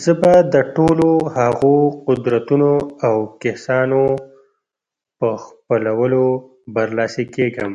[0.00, 1.74] زه به د ټولو هغو
[2.06, 2.72] قدرتونو
[3.06, 4.02] او کسانو
[5.18, 6.24] په خپلولو
[6.74, 7.72] برلاسي کېږم.